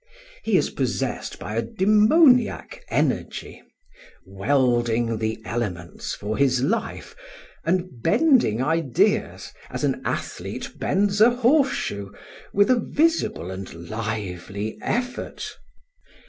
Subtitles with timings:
[0.41, 3.61] He is possessed by a demoniac energy,
[4.25, 7.15] welding the elements for his life,
[7.63, 12.09] and bending ideas, as an athlete bends a horseshoe,
[12.51, 15.47] with a visible and lively effort.